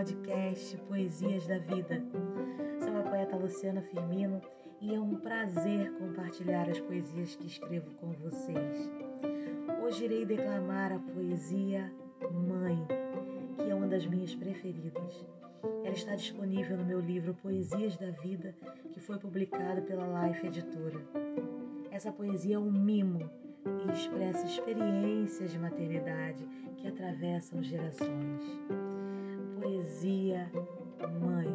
podcast 0.00 0.76
Poesias 0.88 1.46
da 1.46 1.58
Vida. 1.58 2.02
Sou 2.78 2.96
a 2.96 3.02
poeta 3.02 3.36
Luciana 3.36 3.82
Firmino 3.82 4.40
e 4.80 4.94
é 4.94 4.98
um 4.98 5.16
prazer 5.16 5.92
compartilhar 5.98 6.70
as 6.70 6.80
poesias 6.80 7.36
que 7.36 7.46
escrevo 7.46 7.90
com 7.96 8.12
vocês. 8.12 8.90
Hoje 9.84 10.06
irei 10.06 10.24
declamar 10.24 10.90
a 10.90 10.98
poesia 10.98 11.92
Mãe, 12.32 12.82
que 13.58 13.70
é 13.70 13.74
uma 13.74 13.86
das 13.86 14.06
minhas 14.06 14.34
preferidas. 14.34 15.26
Ela 15.84 15.94
está 15.94 16.14
disponível 16.14 16.78
no 16.78 16.84
meu 16.86 17.00
livro 17.00 17.34
Poesias 17.34 17.98
da 17.98 18.10
Vida, 18.10 18.54
que 18.90 19.00
foi 19.00 19.18
publicado 19.18 19.82
pela 19.82 20.26
Life 20.26 20.46
Editora. 20.46 21.00
Essa 21.90 22.10
poesia 22.10 22.56
é 22.56 22.58
um 22.58 22.72
mimo 22.72 23.30
e 23.86 23.92
expressa 23.92 24.46
experiências 24.46 25.50
de 25.52 25.58
maternidade 25.58 26.48
atravessam 27.10 27.60
gerações. 27.62 28.60
Poesia 29.60 30.50
Mãe, 31.20 31.48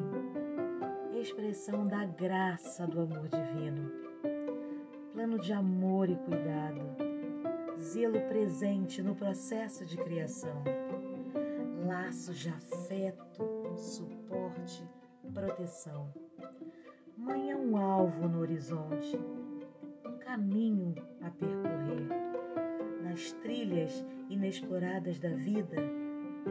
expressão 1.18 1.88
da 1.88 2.06
graça 2.06 2.86
do 2.86 3.02
amor 3.02 3.28
divino, 3.30 3.90
plano 5.14 5.40
de 5.40 5.54
amor 5.54 6.10
e 6.10 6.16
cuidado, 6.18 6.82
zelo 7.80 8.20
presente 8.28 9.02
no 9.02 9.16
processo 9.16 9.86
de 9.86 9.96
criação, 9.98 10.62
laços 11.88 12.38
de 12.38 12.50
afeto, 12.50 13.74
suporte, 13.78 14.84
proteção. 15.34 16.14
Mãe 17.18 17.52
é 17.52 17.56
um 17.56 17.78
alvo 17.78 18.28
no 18.28 18.42
horizonte, 18.42 19.18
um 20.06 20.18
caminho 20.18 20.96
a 21.22 21.30
percorrer. 21.30 22.45
Nas 23.16 23.32
trilhas 23.32 24.06
inexploradas 24.30 25.18
da 25.20 25.30
vida, 25.30 25.78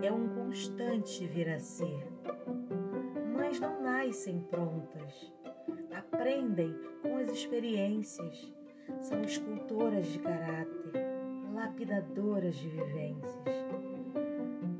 é 0.02 0.10
um 0.10 0.26
constante 0.30 1.26
vir 1.26 1.46
a 1.50 1.58
ser. 1.58 2.10
Mães 3.36 3.60
não 3.60 3.82
nascem 3.82 4.40
prontas, 4.48 5.30
aprendem 5.94 6.74
com 7.02 7.18
as 7.18 7.30
experiências, 7.30 8.50
são 8.98 9.20
escultoras 9.20 10.06
de 10.06 10.18
caráter, 10.20 10.92
lapidadoras 11.52 12.56
de 12.56 12.70
vivências. 12.70 13.44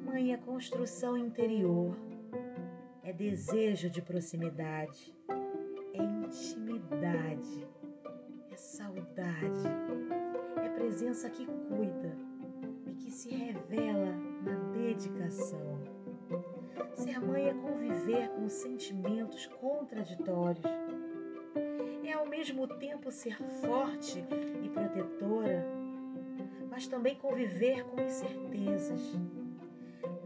Mãe 0.07 0.33
é 0.33 0.39
construção 0.39 1.19
interior, 1.19 1.95
é 3.03 3.13
desejo 3.13 3.91
de 3.91 4.01
proximidade, 4.01 5.15
é 5.93 6.03
intimidade, 6.03 7.69
é 8.51 8.57
saudade, 8.57 9.69
presença 10.95 11.29
que 11.29 11.45
cuida 11.45 12.17
e 12.87 12.95
que 12.95 13.11
se 13.11 13.29
revela 13.35 14.13
na 14.45 14.55
dedicação. 14.71 15.81
Ser 16.95 17.19
mãe 17.19 17.49
é 17.49 17.53
conviver 17.53 18.29
com 18.29 18.49
sentimentos 18.49 19.47
contraditórios. 19.61 20.65
É 22.05 22.13
ao 22.13 22.29
mesmo 22.29 22.69
tempo 22.79 23.11
ser 23.11 23.37
forte 23.61 24.25
e 24.63 24.69
protetora, 24.69 25.67
mas 26.71 26.87
também 26.87 27.17
conviver 27.17 27.83
com 27.87 28.01
incertezas. 28.01 29.19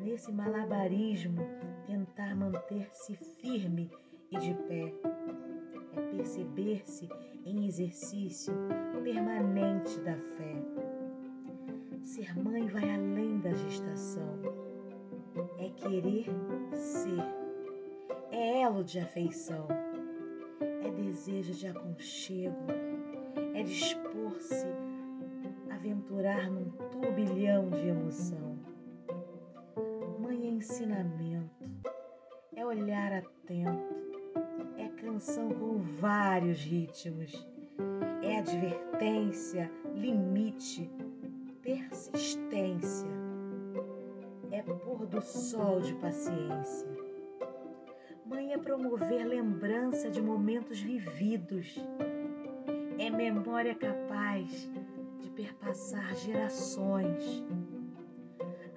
Nesse 0.03 0.31
malabarismo, 0.31 1.49
tentar 1.87 2.37
manter-se 2.37 3.15
firme 3.41 3.91
e 4.31 4.37
de 4.37 4.53
pé. 4.53 4.93
É 5.97 6.15
perceber-se 6.15 7.09
em 7.45 7.67
exercício 7.67 8.53
permanente 9.03 9.99
da 10.01 10.17
fé. 10.17 10.63
Ser 12.03 12.39
mãe 12.39 12.67
vai 12.69 12.95
além 12.95 13.39
da 13.41 13.53
gestação. 13.53 14.39
É 15.59 15.69
querer 15.71 16.27
ser. 16.73 17.23
É 18.31 18.63
elo 18.63 18.85
de 18.85 19.01
afeição. 19.01 19.67
É 20.61 20.91
desejo 20.91 21.53
de 21.53 21.67
aconchego. 21.67 22.67
É 23.55 23.63
dispor-se 23.63 24.67
a 25.71 25.75
aventurar 25.75 26.51
num 26.51 26.71
turbilhão 26.91 27.71
de 27.71 27.89
emoção. 27.89 28.59
Mãe 30.19 30.47
é 30.47 30.51
ensinamento. 30.51 31.69
É 32.55 32.65
olhar 32.65 33.13
atento. 33.13 34.08
Canção 35.09 35.49
com 35.49 35.79
vários 35.79 36.59
ritmos. 36.59 37.33
É 38.23 38.41
advertência, 38.41 39.73
limite, 39.95 40.91
persistência. 41.63 43.09
É 44.51 44.63
pôr 44.63 45.07
do 45.07 45.23
sol 45.23 45.81
de 45.81 45.95
paciência. 45.95 46.87
Mãe 48.27 48.53
é 48.53 48.59
promover 48.59 49.27
lembrança 49.27 50.11
de 50.11 50.21
momentos 50.21 50.79
vividos. 50.79 51.75
É 52.99 53.09
memória 53.09 53.75
capaz 53.75 54.71
de 55.21 55.31
perpassar 55.31 56.15
gerações. 56.17 57.43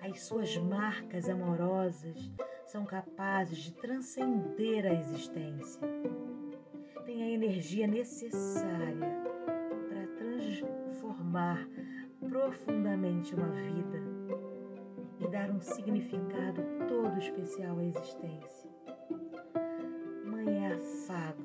As 0.01 0.21
suas 0.21 0.55
marcas 0.55 1.27
amorosas 1.27 2.31
são 2.71 2.85
capazes 2.85 3.57
de 3.57 3.73
transcender 3.73 4.85
a 4.85 4.93
existência. 4.93 5.81
A 7.21 7.23
energia 7.23 7.85
necessária 7.85 9.07
para 9.87 10.07
transformar 10.17 11.69
profundamente 12.19 13.35
uma 13.35 13.47
vida 13.47 14.01
e 15.19 15.27
dar 15.27 15.51
um 15.51 15.61
significado 15.61 16.63
todo 16.89 17.19
especial 17.19 17.77
à 17.77 17.83
existência. 17.83 18.71
Mãe 20.25 20.65
é 20.65 20.73
afago, 20.73 21.43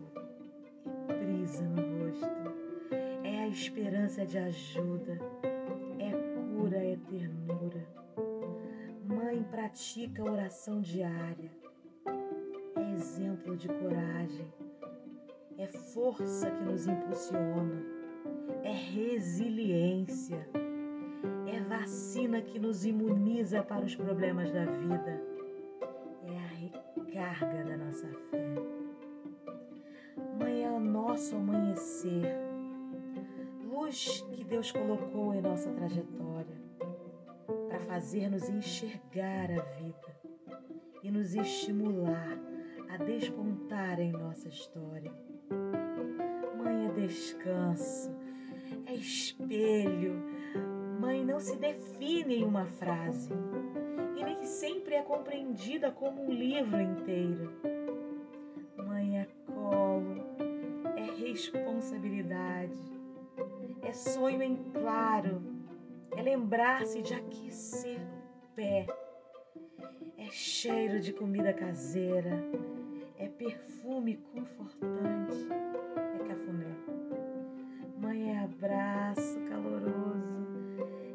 é 1.11 1.15
brisa 1.15 1.65
no 1.65 2.07
rosto, 2.07 2.27
é 3.23 3.41
a 3.41 3.49
esperança 3.49 4.25
de 4.25 4.39
ajuda, 4.39 5.19
é 5.99 6.11
cura, 6.57 6.79
é 6.79 6.97
ternura. 7.11 7.87
Mãe 9.05 9.43
pratica 9.51 10.25
oração 10.25 10.81
diária, 10.81 11.51
é 12.77 12.93
exemplo 12.95 13.55
de 13.59 13.69
coragem, 13.69 14.51
é 15.67 15.79
força 15.79 16.51
que 16.51 16.65
nos 16.65 16.87
impulsiona, 16.87 17.83
é 18.63 18.73
resiliência 18.73 20.47
é 21.47 21.61
vacina 21.61 22.41
que 22.43 22.59
nos 22.59 22.85
imuniza 22.85 23.63
para 23.63 23.85
os 23.85 23.95
problemas 23.95 24.53
da 24.53 24.65
vida. 24.65 25.23
É 26.25 26.37
a 26.37 26.47
recarga 26.47 27.65
da 27.65 27.77
nossa 27.77 28.07
fé. 28.07 28.55
Mãe 30.39 30.65
é 30.65 30.71
o 30.71 30.79
nosso 30.79 31.37
amanhecer, 31.37 32.37
luz 33.65 34.21
que 34.31 34.45
Deus 34.45 34.71
colocou 34.71 35.35
em 35.35 35.41
nossa 35.41 35.71
trajetória 35.73 36.57
para 37.69 37.81
fazer-nos 37.81 38.49
enxergar 38.49 39.51
a 39.51 39.63
vida 39.81 40.17
e 41.03 41.11
nos 41.11 41.35
estimular 41.35 42.39
a 42.91 42.97
despontar 42.99 43.99
em 43.99 44.13
nossa 44.13 44.49
história. 44.49 45.13
Descanso, 46.97 48.11
é 48.87 48.95
espelho, 48.95 50.15
mãe 50.99 51.23
não 51.23 51.39
se 51.39 51.55
define 51.57 52.37
em 52.37 52.45
uma 52.45 52.65
frase. 52.65 53.35
E 54.17 54.25
nem 54.25 54.43
sempre 54.45 54.95
é 54.95 55.03
compreendida 55.03 55.93
como 55.93 56.25
um 56.25 56.33
livro 56.33 56.81
inteiro. 56.81 57.53
Mãe 58.79 59.21
é 59.21 59.29
colo, 59.47 60.25
é 60.97 61.03
responsabilidade, 61.21 62.99
é 63.83 63.93
sonho 63.93 64.43
em 64.43 64.57
claro, 64.73 65.43
é 66.17 66.23
lembrar-se 66.23 67.03
de 67.03 67.13
aquecer 67.13 68.01
o 68.01 68.55
pé, 68.55 68.87
é 70.17 70.31
cheiro 70.31 70.99
de 70.99 71.13
comida 71.13 71.53
caseira, 71.53 72.43
é 73.19 73.29
perfume 73.29 74.17
confortante, 74.33 75.49
é 76.15 76.29
cafuné. 76.29 76.77
Mãe 77.99 78.31
é 78.31 78.39
abraço 78.45 79.41
caloroso, 79.49 80.47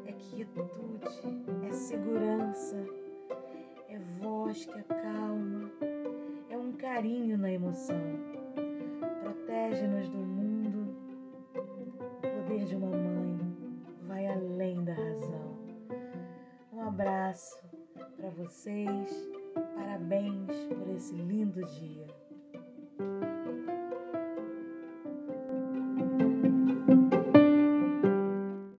é 0.06 0.12
quietude, 0.12 1.66
é 1.66 1.72
segurança, 1.72 2.84
é 3.88 3.98
voz 4.20 4.64
que 4.64 4.78
acalma, 4.78 5.70
é 6.50 6.58
um 6.58 6.72
carinho 6.72 7.38
na 7.38 7.52
emoção. 7.52 7.96
Protege-nos 9.22 10.08
do 10.08 10.18
mundo. 10.18 10.96
O 11.54 12.20
poder 12.20 12.64
de 12.66 12.76
uma 12.76 12.90
mãe 12.90 13.38
vai 14.06 14.26
além 14.26 14.84
da 14.84 14.94
razão. 14.94 15.56
Um 16.72 16.80
abraço 16.80 17.60
para 18.16 18.30
vocês. 18.30 19.31
Parabéns 20.12 20.46
por 20.68 20.90
esse 20.94 21.14
lindo 21.14 21.64
dia. 21.64 22.21